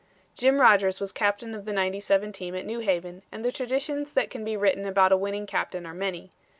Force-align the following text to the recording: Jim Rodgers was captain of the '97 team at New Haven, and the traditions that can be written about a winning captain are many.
Jim 0.33 0.59
Rodgers 0.59 0.99
was 0.99 1.11
captain 1.11 1.53
of 1.53 1.65
the 1.65 1.71
'97 1.71 2.31
team 2.31 2.55
at 2.55 2.65
New 2.65 2.79
Haven, 2.79 3.21
and 3.31 3.45
the 3.45 3.51
traditions 3.51 4.13
that 4.13 4.31
can 4.31 4.43
be 4.43 4.57
written 4.57 4.87
about 4.87 5.11
a 5.11 5.15
winning 5.15 5.45
captain 5.45 5.85
are 5.85 5.93
many. 5.93 6.31